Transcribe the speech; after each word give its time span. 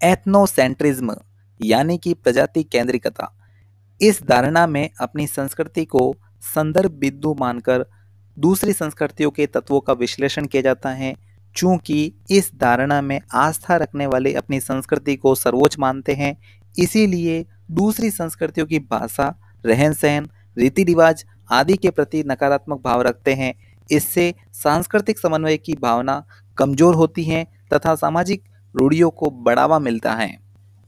Ethnocentrism 0.00 1.14
यानी 1.60 1.96
कि 1.98 2.12
प्रजाति 2.14 2.62
केंद्रिकता, 2.62 3.32
इस 4.00 4.22
धारणा 4.22 4.66
में 4.66 4.88
अपनी 5.00 5.26
संस्कृति 5.26 5.84
को 5.84 6.14
संदर्भ 6.44 6.90
बिंदु 6.90 7.34
मानकर 7.40 7.84
दूसरी 8.36 8.72
संस्कृतियों 8.72 9.30
के 9.30 9.46
तत्वों 9.46 9.80
का 9.80 9.92
विश्लेषण 9.92 10.46
किया 10.46 10.62
जाता 10.62 10.90
है। 10.90 11.14
चूँकि 11.56 12.12
इस 12.30 12.50
धारणा 12.54 13.00
में 13.02 13.20
आस्था 13.34 13.76
रखने 13.76 14.06
वाले 14.06 14.32
अपनी 14.34 14.60
संस्कृति 14.60 15.16
को 15.16 15.34
सर्वोच्च 15.34 15.78
मानते 15.78 16.14
हैं, 16.14 16.36
इसीलिए 16.74 17.44
दूसरी 17.70 18.10
संस्कृतियों 18.10 18.66
की 18.66 18.78
भाषा 18.80 19.34
रहन 19.64 19.92
सहन 19.92 20.28
रीति 20.56 20.84
रिवाज 20.84 21.24
आदि 21.50 21.76
के 21.76 21.90
प्रति 21.90 22.22
नकारात्मक 22.26 22.80
भाव 22.84 23.02
रखते 23.02 23.34
हैं। 23.34 23.52
इससे 23.88 24.34
सांस्कृतिक 24.54 25.18
समन्वय 25.18 25.56
की 25.56 25.74
भावना 25.74 26.22
कमज़ोर 26.58 26.94
होती 26.94 27.24
है 27.24 27.46
तथा 27.74 27.94
सामाजिक 27.94 28.42
रूढ़ियों 28.76 29.10
को 29.10 29.30
बढ़ावा 29.30 29.78
मिलता 29.78 30.12
है। 30.12 30.47